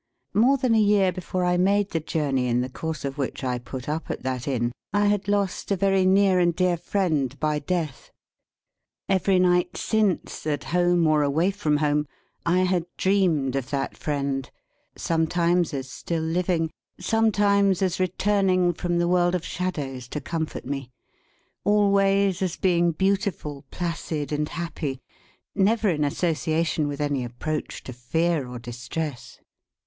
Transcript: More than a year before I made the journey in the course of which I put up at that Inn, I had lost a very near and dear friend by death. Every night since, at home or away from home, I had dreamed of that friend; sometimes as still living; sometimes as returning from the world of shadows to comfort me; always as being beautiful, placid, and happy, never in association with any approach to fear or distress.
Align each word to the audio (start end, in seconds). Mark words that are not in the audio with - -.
More 0.33 0.57
than 0.57 0.73
a 0.73 0.79
year 0.81 1.11
before 1.11 1.45
I 1.45 1.57
made 1.57 1.91
the 1.91 1.99
journey 1.99 2.47
in 2.47 2.61
the 2.61 2.69
course 2.69 3.05
of 3.05 3.19
which 3.19 3.43
I 3.43 3.59
put 3.59 3.87
up 3.87 4.09
at 4.09 4.23
that 4.23 4.47
Inn, 4.47 4.71
I 4.91 5.05
had 5.05 5.27
lost 5.27 5.69
a 5.69 5.75
very 5.75 6.07
near 6.07 6.39
and 6.39 6.55
dear 6.55 6.75
friend 6.75 7.39
by 7.39 7.59
death. 7.59 8.09
Every 9.07 9.37
night 9.37 9.77
since, 9.77 10.47
at 10.47 10.63
home 10.73 11.05
or 11.05 11.21
away 11.21 11.51
from 11.51 11.77
home, 11.77 12.07
I 12.47 12.61
had 12.61 12.87
dreamed 12.97 13.55
of 13.55 13.69
that 13.69 13.95
friend; 13.95 14.49
sometimes 14.95 15.71
as 15.71 15.87
still 15.91 16.23
living; 16.23 16.71
sometimes 16.99 17.83
as 17.83 17.99
returning 17.99 18.73
from 18.73 18.97
the 18.97 19.07
world 19.07 19.35
of 19.35 19.45
shadows 19.45 20.07
to 20.07 20.19
comfort 20.19 20.65
me; 20.65 20.89
always 21.63 22.41
as 22.41 22.55
being 22.55 22.91
beautiful, 22.91 23.65
placid, 23.69 24.31
and 24.31 24.49
happy, 24.49 24.99
never 25.53 25.89
in 25.89 26.03
association 26.03 26.87
with 26.87 27.01
any 27.01 27.23
approach 27.23 27.83
to 27.83 27.93
fear 27.93 28.47
or 28.47 28.57
distress. 28.57 29.37